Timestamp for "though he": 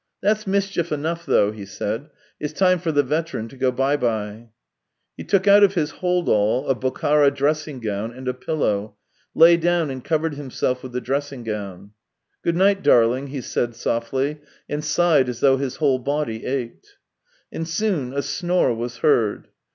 1.27-1.63